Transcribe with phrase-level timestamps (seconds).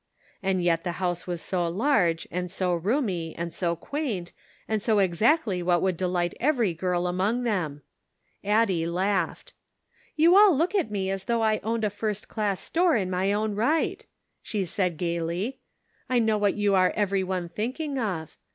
[0.41, 4.31] And yet the house was so large, and so roomy, and so quaint,
[4.67, 7.83] and so exactly what would delight every girl among them!
[8.43, 9.53] Addie laughed.
[10.15, 13.31] "You all look at me as though I owned a first class store in my
[13.31, 14.03] own right,"
[14.41, 15.59] she said, gaily.
[16.09, 18.37] "I know what you are every one thinking of.